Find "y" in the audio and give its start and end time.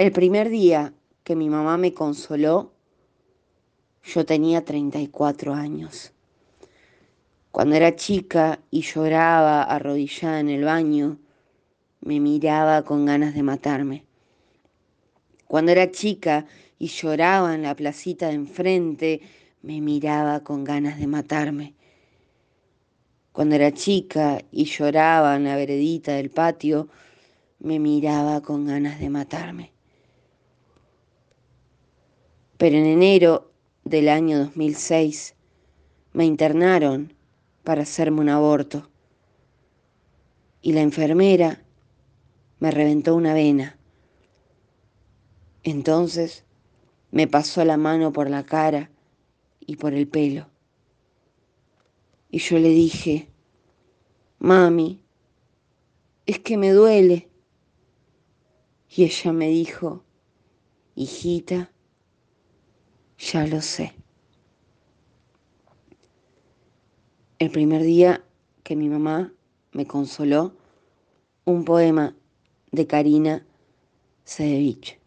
8.70-8.80, 16.78-16.86, 24.50-24.64, 40.60-40.74, 49.60-49.76, 52.28-52.40, 58.94-59.04